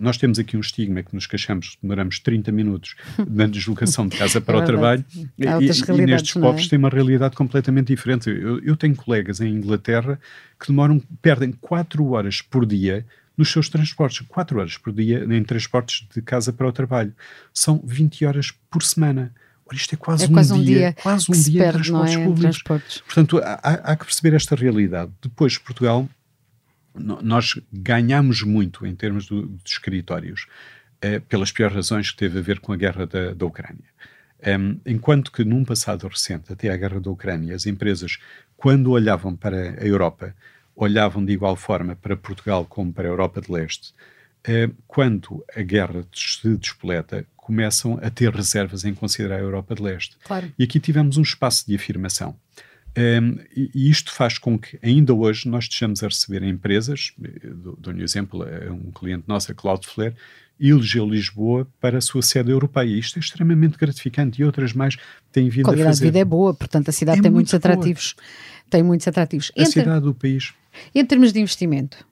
[0.00, 2.96] nós temos aqui um estigma que nos queixamos, demoramos 30 minutos
[3.28, 5.04] na deslocação de casa para é o trabalho
[5.38, 6.40] e, e, nestes é?
[6.40, 8.30] povos tem uma realidade completamente diferente.
[8.30, 10.18] Eu, eu tenho colegas em Inglaterra
[10.58, 13.04] que demoram, perdem 4 horas por dia
[13.36, 14.26] nos seus transportes.
[14.26, 17.14] 4 horas por dia em transportes de casa para o trabalho.
[17.52, 19.32] São 20 horas por semana.
[19.66, 22.14] Ora, isto é quase, é quase um, dia, dia, quase um dia perde, em transportes
[22.14, 22.24] é?
[22.24, 22.40] públicos.
[22.40, 23.00] Transportes.
[23.00, 25.10] Portanto, há, há, que perceber esta realidade.
[25.20, 26.08] Depois, Portugal,
[26.94, 30.46] nós ganhamos muito em termos do, de escritórios,
[31.02, 33.84] eh, pelas piores razões que teve a ver com a guerra da, da Ucrânia.
[34.46, 38.18] Um, enquanto que num passado recente, até a guerra da Ucrânia, as empresas,
[38.56, 40.34] quando olhavam para a Europa,
[40.76, 43.94] olhavam de igual forma para Portugal como para a Europa de Leste,
[44.44, 49.82] eh, quando a guerra se despoleta, começam a ter reservas em considerar a Europa de
[49.82, 50.16] Leste.
[50.24, 50.52] Claro.
[50.58, 52.36] E aqui tivemos um espaço de afirmação.
[52.96, 58.00] Um, e isto faz com que ainda hoje nós estejamos a receber empresas, eh, dou-lhe
[58.00, 60.14] um exemplo, um cliente nosso, a Cloudflare,
[60.58, 62.98] elegeu Lisboa para a sua sede europeia.
[62.98, 64.96] Isto é extremamente gratificante e outras mais
[65.30, 66.04] têm vindo a, a fazer.
[66.04, 68.14] A vida é boa, portanto a cidade é tem muitos atrativos.
[68.70, 69.52] Tem muitos atrativos.
[69.56, 69.72] A Entre...
[69.72, 70.54] cidade do país
[70.94, 72.06] em termos de investimento?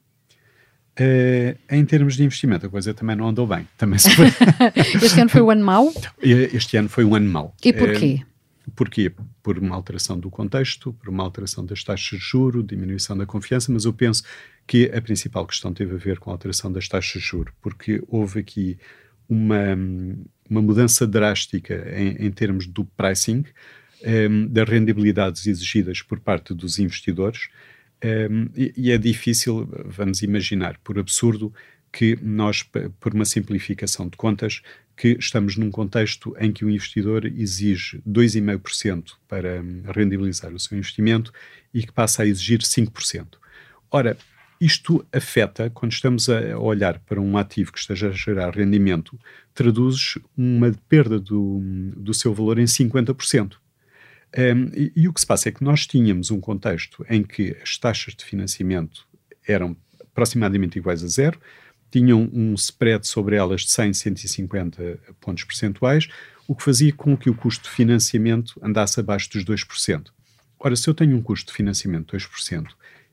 [0.98, 3.66] Uh, em termos de investimento, a coisa também não andou bem.
[3.76, 4.26] Também foi...
[5.02, 5.92] este ano foi um ano mau?
[6.22, 7.54] Este ano foi um ano mau.
[7.64, 8.20] E porquê?
[8.22, 8.33] Uh,
[8.74, 9.12] porquê?
[9.42, 13.72] Por uma alteração do contexto, por uma alteração das taxas de juro, diminuição da confiança,
[13.72, 14.22] mas eu penso
[14.66, 18.02] que a principal questão teve a ver com a alteração das taxas de juro, porque
[18.08, 18.78] houve aqui
[19.28, 19.76] uma,
[20.48, 23.44] uma mudança drástica em, em termos do pricing,
[24.02, 27.48] um, ehm, das rendibilidades exigidas por parte dos investidores,
[28.02, 31.52] um, ehm, e, e é difícil, vamos imaginar, por absurdo,
[31.94, 32.64] que nós,
[32.98, 34.62] por uma simplificação de contas,
[34.96, 40.78] que estamos num contexto em que o investidor exige 2,5% para hum, rendibilizar o seu
[40.78, 41.32] investimento
[41.72, 43.26] e que passa a exigir 5%.
[43.90, 44.16] Ora,
[44.60, 49.18] isto afeta, quando estamos a olhar para um ativo que esteja a gerar rendimento,
[49.52, 51.60] traduz uma perda do,
[51.96, 53.56] do seu valor em 50%.
[54.36, 57.56] Um, e, e o que se passa é que nós tínhamos um contexto em que
[57.62, 59.06] as taxas de financiamento
[59.46, 61.38] eram aproximadamente iguais a zero,
[61.94, 66.08] tinham um spread sobre elas de 100, 150 pontos percentuais,
[66.48, 70.06] o que fazia com que o custo de financiamento andasse abaixo dos 2%.
[70.58, 72.66] Ora, se eu tenho um custo de financiamento de 2%,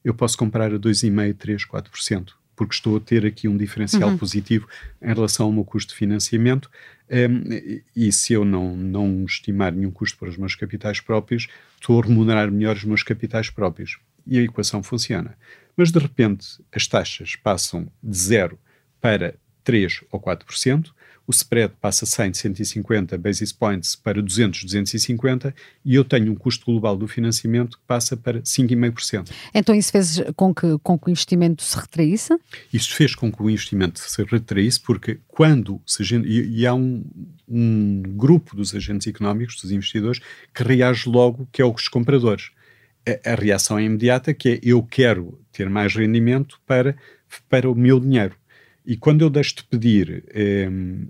[0.03, 4.17] eu posso comprar a 2,5%, 3%, 4%, porque estou a ter aqui um diferencial uhum.
[4.17, 4.67] positivo
[4.99, 6.67] em relação ao meu custo de financiamento.
[7.07, 11.47] Um, e se eu não, não estimar nenhum custo para os meus capitais próprios,
[11.79, 13.99] estou a remunerar melhor os meus capitais próprios.
[14.25, 15.37] E a equação funciona.
[15.77, 18.57] Mas de repente as taxas passam de zero
[19.01, 20.91] para 3 ou 4%,
[21.27, 26.65] o spread passa 100, 150 basis points para 200, 250 e eu tenho um custo
[26.65, 29.31] global do financiamento que passa para 5,5%.
[29.53, 32.37] Então isso fez com que, com que o investimento se retraísse?
[32.73, 37.03] Isso fez com que o investimento se retraísse porque quando se, e, e há um,
[37.47, 40.19] um grupo dos agentes económicos, dos investidores,
[40.53, 42.49] que reage logo, que é os compradores.
[43.07, 46.95] A, a reação é imediata, que é eu quero ter mais rendimento para,
[47.49, 48.40] para o meu dinheiro
[48.85, 50.23] e quando eu deixo de pedir
[50.69, 51.07] um,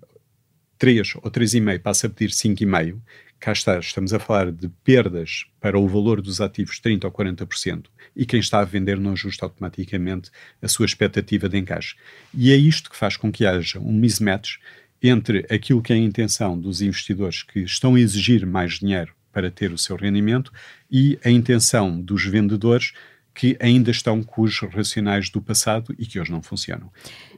[0.78, 3.00] 3 ou 3,5, passo a pedir 5,5,
[3.40, 7.86] cá está, estamos a falar de perdas para o valor dos ativos 30% ou 40%,
[8.16, 10.30] e quem está a vender não ajusta automaticamente
[10.62, 11.96] a sua expectativa de encaixe.
[12.34, 14.58] E é isto que faz com que haja um mismatch
[15.02, 19.50] entre aquilo que é a intenção dos investidores que estão a exigir mais dinheiro para
[19.50, 20.52] ter o seu rendimento
[20.90, 22.94] e a intenção dos vendedores
[23.34, 26.92] que ainda estão com os racionais do passado e que hoje não funcionam.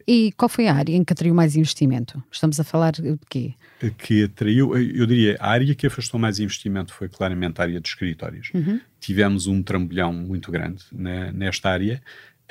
[0.07, 2.21] E qual foi a área em que atraiu mais investimento?
[2.31, 3.53] Estamos a falar de quê?
[3.97, 7.87] Que atraiu, eu diria, a área que afastou mais investimento foi claramente a área de
[7.87, 8.49] escritórios.
[8.53, 8.79] Uhum.
[8.99, 12.01] Tivemos um trambolhão muito grande né, nesta área.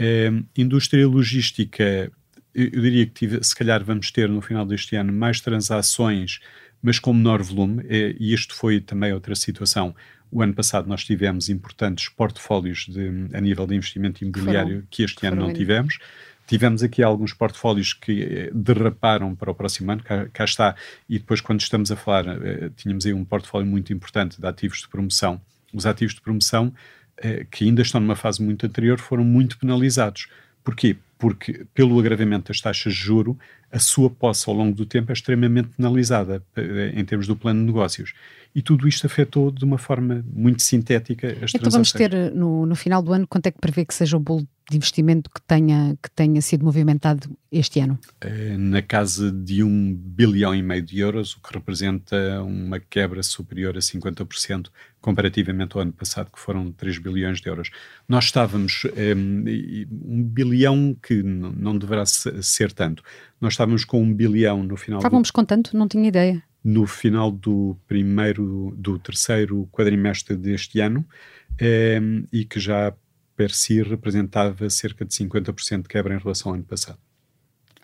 [0.00, 2.10] Uh, indústria logística,
[2.54, 6.40] eu, eu diria que tive, se calhar vamos ter no final deste ano mais transações,
[6.82, 9.94] mas com menor volume, eh, e isto foi também outra situação
[10.32, 15.02] o ano passado nós tivemos importantes portfólios de, a nível de investimento imobiliário foram, que
[15.02, 15.98] este ano não tivemos.
[16.52, 20.76] Tivemos aqui alguns portfólios que eh, derraparam para o próximo ano, cá, cá está,
[21.08, 24.82] e depois quando estamos a falar, eh, tínhamos aí um portfólio muito importante de ativos
[24.82, 25.40] de promoção.
[25.72, 26.70] Os ativos de promoção,
[27.16, 30.26] eh, que ainda estão numa fase muito anterior, foram muito penalizados.
[30.62, 30.94] Porquê?
[31.18, 33.38] Porque, pelo agravamento das taxas de juro,
[33.72, 36.44] a sua posse ao longo do tempo é extremamente penalizada
[36.94, 38.12] em termos do plano de negócios
[38.54, 41.94] e tudo isto afetou de uma forma muito sintética as então transações.
[41.94, 44.20] Então vamos ter no, no final do ano, quanto é que prevê que seja o
[44.20, 47.98] bolo de investimento que tenha, que tenha sido movimentado este ano?
[48.20, 53.22] Eh, na casa de um bilhão e meio de euros, o que representa uma quebra
[53.22, 54.68] superior a 50%
[55.00, 57.70] comparativamente ao ano passado, que foram 3 bilhões de euros.
[58.08, 58.84] Nós estávamos,
[59.16, 59.44] um,
[60.04, 63.02] um bilhão que não deverá ser tanto,
[63.42, 65.32] nós estávamos com um bilhão no final Estávamos do...
[65.32, 65.76] com tanto?
[65.76, 71.04] Não tinha ideia no final do primeiro, do terceiro quadrimestre deste ano
[71.60, 72.00] eh,
[72.32, 72.94] e que já
[73.36, 76.98] per si representava cerca de 50% de quebra em relação ao ano passado.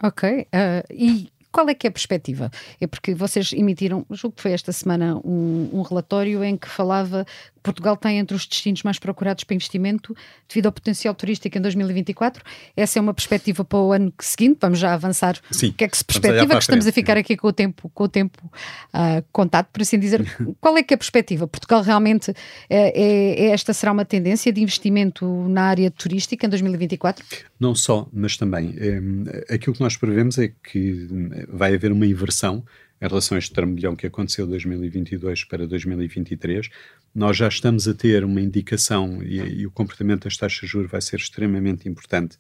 [0.01, 0.47] Ok, uh,
[0.95, 2.51] e qual é que é a perspectiva?
[2.81, 7.27] É porque vocês emitiram, julgo que foi esta semana, um, um relatório em que falava
[7.63, 10.17] Portugal tem entre os destinos mais procurados para investimento
[10.49, 12.43] devido ao potencial turístico em 2024.
[12.77, 14.59] Essa é uma perspectiva para o ano seguinte.
[14.61, 15.39] Vamos já avançar.
[15.51, 16.55] Sim, o que é que se perspectiva?
[16.55, 19.99] Que estamos a ficar aqui com o tempo, com o tempo uh, contado, por assim
[19.99, 20.25] dizer.
[20.61, 21.47] Qual é que é a perspectiva?
[21.47, 22.33] Portugal realmente
[22.69, 27.25] é, é, é, esta será uma tendência de investimento na área turística em 2024?
[27.59, 28.75] Não só, mas também.
[28.79, 31.09] É, aquilo que nós prevemos é que
[31.49, 32.65] vai haver uma inversão
[33.01, 36.69] em relação a este trambolhão que aconteceu de 2022 para 2023,
[37.15, 40.91] nós já estamos a ter uma indicação, e, e o comportamento das taxas de juros
[40.91, 42.37] vai ser extremamente importante,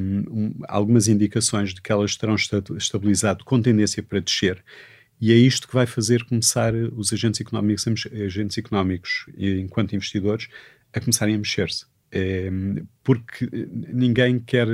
[0.00, 2.36] um, algumas indicações de que elas terão
[2.76, 4.62] estabilizado com tendência para descer,
[5.20, 10.48] e é isto que vai fazer começar os agentes económicos, agentes económicos enquanto investidores,
[10.92, 11.86] a começarem a mexer-se.
[13.04, 13.48] porque
[13.92, 14.66] ninguém quer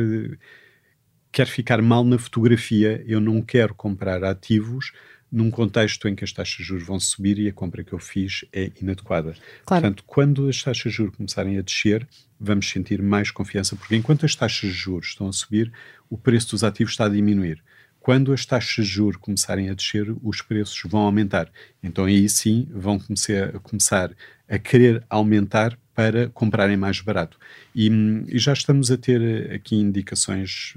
[1.31, 4.93] quer ficar mal na fotografia, eu não quero comprar ativos
[5.31, 7.99] num contexto em que as taxas de juros vão subir e a compra que eu
[7.99, 9.35] fiz é inadequada.
[9.65, 9.83] Claro.
[9.83, 12.09] Portanto, quando as taxas de juros começarem a descer,
[12.41, 15.71] vamos sentir mais confiança, porque enquanto as taxas de juros estão a subir,
[16.09, 17.63] o preço dos ativos está a diminuir.
[18.01, 21.51] Quando as taxas de juros começarem a descer, os preços vão aumentar.
[21.83, 24.17] Então aí sim vão começar a, começar
[24.49, 27.39] a querer aumentar para comprarem mais barato.
[27.75, 27.91] E,
[28.29, 30.75] e já estamos a ter aqui indicações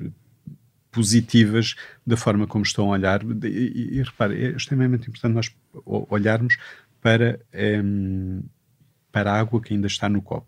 [0.91, 1.75] positivas
[2.05, 3.21] da forma como estão a olhar.
[3.23, 5.55] E, e, e repare, é extremamente importante nós
[6.09, 6.57] olharmos
[7.01, 7.39] para.
[7.53, 8.41] Um,
[9.11, 10.47] para a água que ainda está no copo.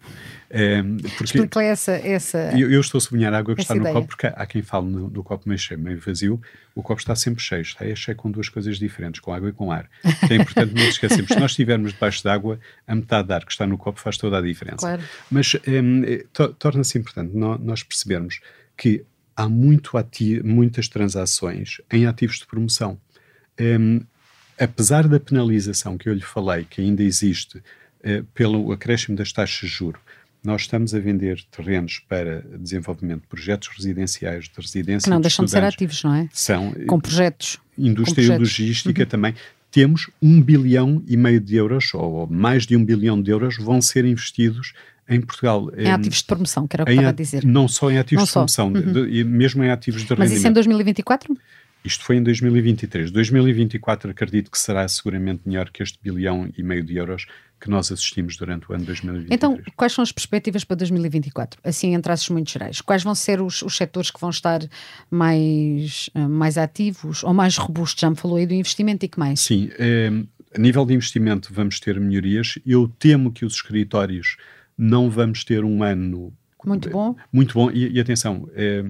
[0.51, 1.91] Um, porque Explica essa.
[1.91, 3.93] essa eu, eu, estou a sublinhar a água que está ideia.
[3.93, 6.41] no copo porque há quem fale no, do copo meio cheio, meio vazio.
[6.73, 7.62] O copo está sempre cheio.
[7.62, 9.89] Está é cheio com duas coisas diferentes, com água e com ar.
[10.29, 11.27] é importante não esquecermos.
[11.27, 14.38] Se nós estivermos debaixo d'água, a metade de ar que está no copo faz toda
[14.38, 14.77] a diferença.
[14.77, 15.03] Claro.
[15.29, 18.39] Mas um, to, torna-se importante nós percebermos
[18.77, 19.91] que há muito
[20.43, 23.00] muitas transações em ativos de promoção.
[23.60, 24.02] Um,
[24.60, 29.69] apesar da penalização que eu lhe falei, que ainda existe uh, pelo acréscimo das taxas
[29.69, 30.00] de juro,
[30.43, 35.06] nós estamos a vender terrenos para desenvolvimento de projetos residenciais, de residência.
[35.06, 36.30] Que não de deixam de ser ativos, não é?
[36.34, 36.74] São.
[36.86, 37.60] Com projetos.
[37.78, 38.60] Indústria com projetos.
[38.60, 39.10] e logística uhum.
[39.10, 39.36] também.
[39.72, 43.82] Temos um bilhão e meio de euros, ou mais de um bilhão de euros, vão
[43.82, 44.74] ser investidos
[45.09, 45.69] em Portugal.
[45.75, 47.45] Em, ativos de promoção, que era o que estava a dizer.
[47.45, 48.39] Não só em ativos não de só.
[48.39, 49.07] promoção, uhum.
[49.07, 50.31] de, mesmo em ativos de Mas rendimento.
[50.31, 51.37] Mas isso em 2024?
[51.83, 53.11] Isto foi em 2023.
[53.11, 57.25] 2024 acredito que será seguramente melhor que este bilhão e meio de euros
[57.59, 59.29] que nós assistimos durante o ano 2023.
[59.31, 61.59] Então, quais são as perspectivas para 2024?
[61.63, 62.81] Assim, em traços muito gerais.
[62.81, 64.61] Quais vão ser os, os setores que vão estar
[65.09, 68.01] mais, eh, mais ativos ou mais robustos?
[68.01, 69.39] Já me falou aí do investimento e que mais?
[69.39, 70.09] Sim, é,
[70.53, 72.59] a nível de investimento vamos ter melhorias.
[72.65, 74.35] Eu temo que os escritórios
[74.77, 76.33] não vamos ter um ano
[76.65, 77.15] muito bom.
[77.31, 77.69] Muito bom.
[77.71, 78.86] E, e atenção, é,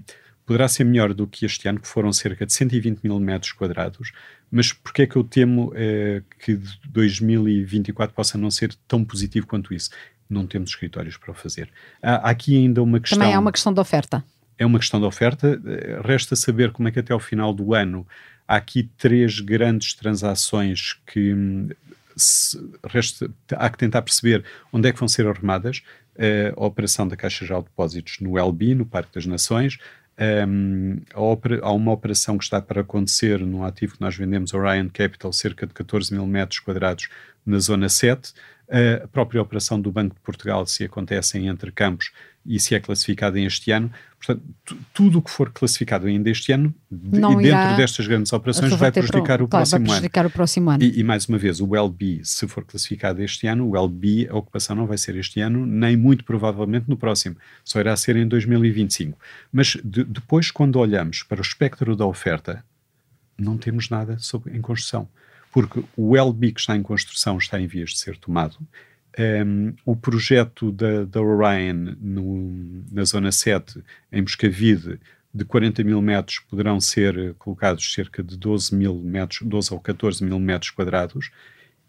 [0.45, 4.11] poderá ser melhor do que este ano, que foram cerca de 120 mil metros quadrados,
[4.51, 9.73] mas porquê é que eu temo é, que 2024 possa não ser tão positivo quanto
[9.73, 9.89] isso?
[10.29, 11.69] Não temos escritórios para o fazer.
[12.01, 13.19] Há, há aqui ainda uma questão...
[13.19, 14.23] Também é uma questão de oferta.
[14.57, 15.59] É uma questão de oferta.
[15.65, 18.07] Eh, resta saber como é que até ao final do ano
[18.47, 21.35] há aqui três grandes transações que
[22.87, 25.81] resta, há que tentar perceber onde é que vão ser arrumadas
[26.15, 29.77] uh, a operação da Caixa Geral de Depósitos no LB, no Parque das Nações,
[30.47, 31.01] um,
[31.61, 35.65] há uma operação que está para acontecer num ativo que nós vendemos, Orion Capital, cerca
[35.65, 37.09] de 14 mil metros quadrados
[37.45, 38.33] na Zona 7,
[39.03, 42.11] a própria operação do Banco de Portugal, se acontece em entre campos
[42.45, 43.91] e se é classificado em este ano.
[44.17, 44.43] Portanto,
[44.93, 48.91] tudo o que for classificado ainda este ano de, e dentro destas grandes operações vai
[48.91, 50.29] prejudicar, pro, o, claro, próximo vai prejudicar ano.
[50.29, 50.83] o próximo ano.
[50.83, 54.35] E, e, mais uma vez, o LB, se for classificado este ano, o LB, a
[54.35, 57.35] ocupação não vai ser este ano, nem muito provavelmente no próximo.
[57.63, 59.17] Só irá ser em 2025.
[59.51, 62.63] Mas de, depois, quando olhamos para o espectro da oferta,
[63.37, 65.07] não temos nada sobre, em construção
[65.53, 68.57] porque o LB que está em construção está em vias de ser tomado.
[69.17, 74.99] Um, o projeto da, da Orion no, na Zona 7, em Moscavide,
[75.33, 80.23] de 40 mil metros, poderão ser colocados cerca de 12 mil metros, 12 ou 14
[80.23, 81.31] mil metros quadrados,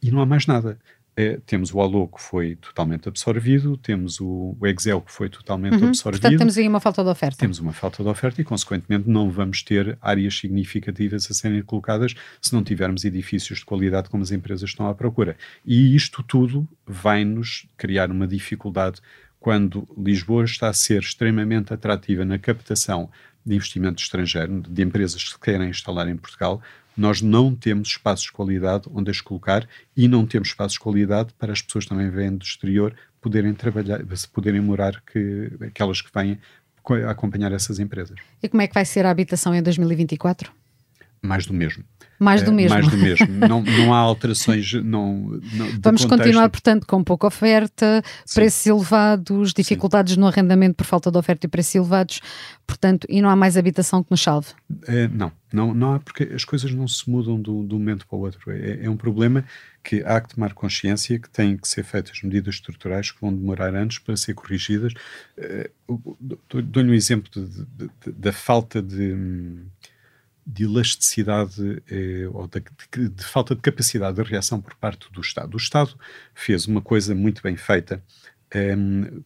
[0.02, 0.78] e não há mais nada
[1.16, 5.76] é, temos o Alô que foi totalmente absorvido, temos o, o Excel que foi totalmente
[5.76, 6.20] uhum, absorvido.
[6.20, 7.38] Portanto, temos aí uma falta de oferta.
[7.38, 12.14] Temos uma falta de oferta e, consequentemente, não vamos ter áreas significativas a serem colocadas
[12.40, 15.36] se não tivermos edifícios de qualidade como as empresas estão à procura.
[15.64, 19.00] E isto tudo vai-nos criar uma dificuldade
[19.38, 23.10] quando Lisboa está a ser extremamente atrativa na captação
[23.44, 26.62] de investimento estrangeiro, de empresas que querem instalar em Portugal,
[26.96, 31.34] nós não temos espaços de qualidade onde as colocar e não temos espaços de qualidade
[31.38, 34.00] para as pessoas também vêm do exterior poderem trabalhar,
[34.32, 36.38] poderem morar, que, aquelas que vêm
[37.08, 38.18] acompanhar essas empresas.
[38.42, 40.52] E como é que vai ser a habitação em 2024?
[41.22, 41.82] Mais do mesmo.
[42.18, 42.74] Mais do mesmo.
[42.74, 43.26] mais do mesmo.
[43.48, 44.72] não, não há alterações.
[44.74, 46.08] Não, não Vamos contexto.
[46.08, 48.34] continuar, portanto, com pouca oferta, Sim.
[48.34, 50.20] preços elevados, dificuldades Sim.
[50.20, 52.20] no arrendamento por falta de oferta e preços elevados,
[52.66, 54.48] portanto, e não há mais habitação que nos salve?
[54.86, 58.16] É, não, não, não há, porque as coisas não se mudam de um momento para
[58.16, 58.50] o outro.
[58.50, 59.44] É, é um problema
[59.82, 63.74] que há que tomar consciência que têm que ser feitas medidas estruturais que vão demorar
[63.74, 64.94] anos para ser corrigidas.
[65.88, 66.16] Uh,
[66.48, 69.14] Dou-lhe um exemplo de, de, de, da falta de
[70.46, 75.20] de elasticidade eh, ou de, de, de, falta de capacidade de reação por parte do
[75.20, 75.54] Estado.
[75.54, 75.94] O Estado
[76.34, 78.02] fez uma coisa muito bem feita
[78.50, 78.76] eh,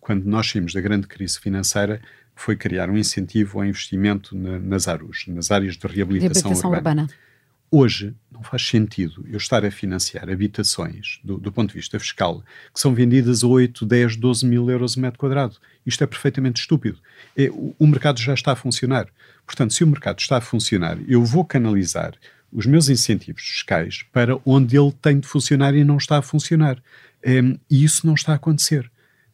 [0.01, 2.01] quando nós saímos da grande crise financeira,
[2.34, 7.03] foi criar um incentivo ao investimento na, nas ARUs, nas áreas de reabilitação, reabilitação urbana.
[7.03, 7.28] urbana.
[7.71, 12.43] Hoje não faz sentido eu estar a financiar habitações, do, do, ponto de vista fiscal,
[12.73, 15.57] que são vendidas a 8, 10, 12 mil euros o metro quadrado.
[15.85, 16.99] Isto é perfeitamente estúpido.
[17.37, 19.09] É, o, o mercado já está a funcionar.
[19.45, 22.14] Portanto, se o mercado está a funcionar, eu vou canalizar
[22.53, 26.83] os meus incentivos fiscais para onde ele tem de funcionar e não está a funcionar.
[27.27, 28.91] Um, e isso não está a acontecer.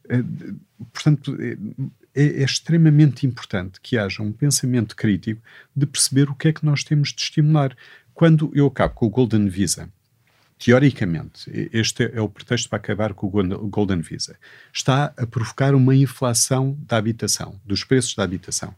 [0.07, 0.59] Uh,
[0.93, 1.57] portanto, é,
[2.15, 5.43] é, é, extremamente importante que haja um pensamento crítico
[5.75, 7.77] de perceber o que é que nós temos de estimular.
[8.15, 9.89] Quando eu acabo com o Golden Visa,
[10.57, 14.39] teoricamente, este é o pretexto para acabar com o Golden Visa,
[14.73, 18.73] está a provocar uma inflação da habitação, dos preços da habitação.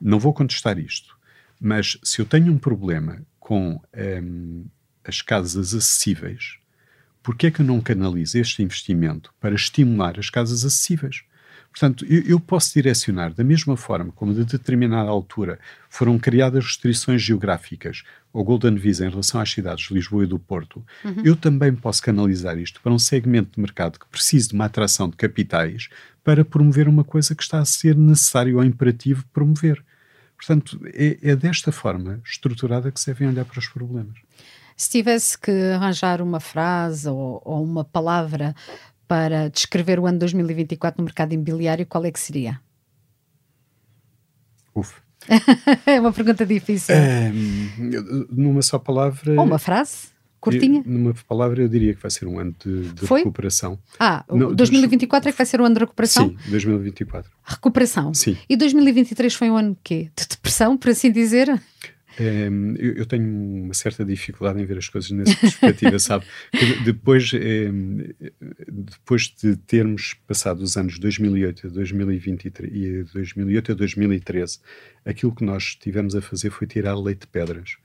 [0.00, 1.14] Não vou contestar isto,
[1.60, 3.78] mas se eu tenho um problema com
[4.22, 4.64] um,
[5.04, 6.56] as casas acessíveis,
[7.22, 11.22] por que é que eu não canalizo este investimento para estimular as casas acessíveis?
[11.70, 15.58] Portanto, eu, eu, posso direcionar da mesma forma como de determinada altura
[15.88, 18.02] foram criadas restrições geográficas
[18.32, 21.22] ao Golden Visa em relação às cidades de Lisboa e do Porto, uhum.
[21.24, 25.08] eu também posso canalizar isto para um segmento de mercado que precisa de uma atração
[25.08, 25.88] de capitais
[26.24, 29.82] para promover uma coisa que está a ser necessário ou imperativo promover.
[30.36, 34.16] Portanto, é, é desta forma estruturada que se devem olhar para os problemas.
[34.76, 38.54] Se tivesse que arranjar uma frase ou, ou uma palavra
[39.10, 42.60] para descrever o ano 2024 no mercado imobiliário, qual é que seria?
[44.72, 45.02] Uf.
[45.84, 46.94] é uma pergunta difícil.
[46.94, 47.32] É,
[48.30, 49.32] numa só palavra.
[49.32, 50.10] Ou uma frase?
[50.38, 50.84] Curtinha?
[50.86, 53.80] Eu, numa palavra, eu diria que vai ser um ano de, de recuperação.
[53.98, 56.28] Ah, Não, 2024 é que vai ser o ano de recuperação?
[56.28, 57.32] Sim, 2024.
[57.42, 58.14] Recuperação?
[58.14, 58.36] Sim.
[58.48, 60.10] E 2023 foi um ano de quê?
[60.16, 61.60] De depressão, por assim dizer?
[62.18, 63.24] Um, eu, eu, tenho
[63.64, 66.26] uma certa dificuldade em ver as coisas nessa perspectiva, sabe?
[66.84, 67.98] depois, um,
[68.68, 74.58] depois de termos passado os anos 2008 a 2023 e 2008 a 2013,
[75.04, 77.76] aquilo que nós tivemos a fazer foi tirar leite de pedras,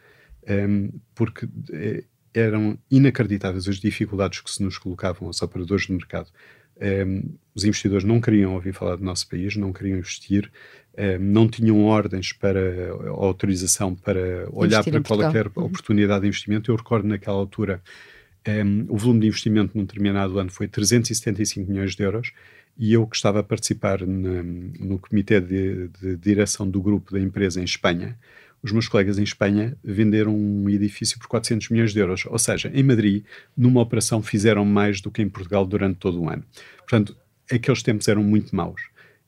[0.49, 2.03] um, porque eh,
[2.34, 6.30] eram inacreditáveis as dificuldades que se nos colocavam aos operadores de mercado.
[7.53, 10.51] Os investidores não queriam ouvir falar do nosso país, não queriam investir,
[10.93, 15.65] eh, não tinham ordens para autorização para olhar para qualquer uhum.
[15.65, 16.71] oportunidade de investimento.
[16.71, 17.82] Eu recordo naquela altura
[18.47, 22.32] um, ehm, o volume de investimento num determinado ano foi 375 milhões de euros
[22.78, 27.19] e eu que estava a participar na, no comitê de, de, direção do grupo da
[27.19, 28.17] empresa em Espanha,
[28.66, 32.26] os meus colegas em Espanha venderam um edifício por 400 milhões de euros.
[32.26, 33.24] Ou seja, em Madrid,
[33.55, 36.43] numa operação, fizeram mais do que em Portugal durante todo o ano.
[36.80, 37.16] Portanto,
[37.49, 38.82] aqueles tempos eram muito maus.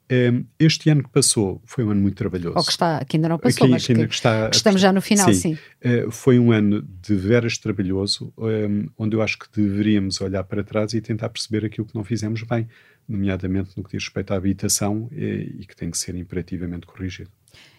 [0.10, 2.58] Um, este ano que passou foi um ano muito trabalhoso.
[2.58, 4.92] Ou que está, que ainda não passou, que, mas que, que, está, que estamos já
[4.92, 5.56] no final, sim.
[5.56, 5.58] sim.
[5.86, 10.64] Uh, foi um ano de veras trabalhoso, um, onde eu acho que deveríamos olhar para
[10.64, 12.68] trás e tentar perceber aquilo que não fizemos bem,
[13.08, 17.30] nomeadamente no que diz respeito à habitação e, e que tem que ser imperativamente corrigido.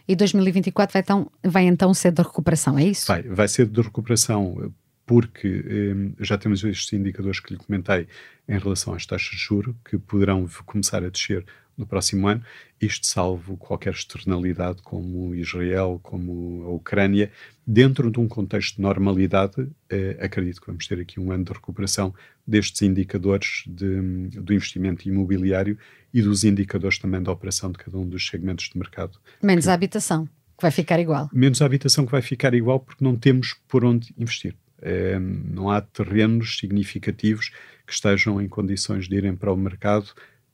[0.07, 3.07] E 2024 vai então, vai então ser de recuperação, é isso?
[3.07, 4.73] Vai, vai ser de recuperação
[5.09, 5.65] porque
[5.97, 8.07] um, já temos estes indicadores que lhe comentei
[8.47, 11.45] em relação às taxas de juro, que poderão começar a descer
[11.79, 12.43] no próximo ano,
[12.81, 17.31] isto salvo qualquer externalidade como Israel, como a Ucrânia,
[17.71, 21.53] dentro de um contexto de normalidade, eh, acredito que vamos ter aqui um ano de
[21.53, 22.15] recuperação
[22.47, 24.01] destes indicadores de,
[24.41, 25.77] do investimento imobiliário
[26.13, 29.19] e dos indicadores também da operação de cada um dos segmentos de mercado.
[29.43, 31.29] Menos que, a habitação, que vai ficar igual.
[31.31, 34.57] Menos a habitação que vai ficar igual porque não temos por onde investir.
[34.81, 37.51] Eh, não há terrenos significativos
[37.87, 40.07] que estejam em condições de irem para o mercado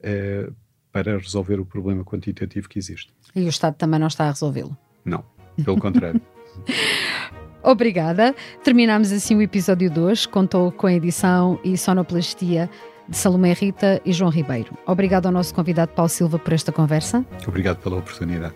[0.03, 0.51] eh,
[0.91, 3.13] para resolver o problema quantitativo que existe.
[3.37, 4.77] E o Estado também não está a resolvê-lo?
[5.05, 5.25] Não,
[5.65, 6.21] pelo contrário.
[7.63, 8.35] Obrigada.
[8.63, 10.27] Terminamos assim o episódio 2.
[10.27, 12.69] Contou com a edição e sonoplastia
[13.09, 14.77] de Salomé Rita e João Ribeiro.
[14.87, 17.25] Obrigado ao nosso convidado Paulo Silva por esta conversa.
[17.47, 18.55] Obrigado pela oportunidade.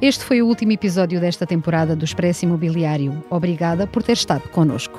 [0.00, 3.22] Este foi o último episódio desta temporada do Expresso Imobiliário.
[3.30, 4.98] Obrigada por ter estado connosco.